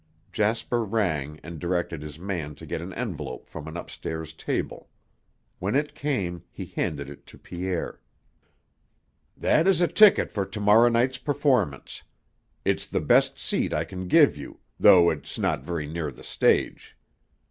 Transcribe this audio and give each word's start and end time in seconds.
Jasper 0.31 0.83
rang 0.83 1.39
and 1.43 1.59
directed 1.59 2.01
his 2.01 2.17
man 2.17 2.55
to 2.55 2.65
get 2.65 2.81
an 2.81 2.91
envelope 2.93 3.47
from 3.47 3.67
an 3.67 3.77
upstairs 3.77 4.33
table. 4.33 4.89
When 5.59 5.75
it 5.75 5.93
came, 5.93 6.43
he 6.49 6.65
handed 6.65 7.07
it 7.07 7.27
to 7.27 7.37
Pierre. 7.37 8.01
"That 9.37 9.67
is 9.67 9.79
a 9.79 9.87
ticket 9.87 10.31
for 10.31 10.43
to 10.43 10.59
morrow 10.59 10.89
night's 10.89 11.19
performance. 11.19 12.01
It's 12.65 12.87
the 12.87 12.99
best 12.99 13.37
seat 13.37 13.73
I 13.75 13.83
can 13.83 14.07
give 14.07 14.35
you, 14.35 14.59
though 14.79 15.11
it 15.11 15.25
is 15.25 15.37
not 15.37 15.61
very 15.63 15.85
near 15.85 16.09
the 16.09 16.23
stage. 16.23 16.97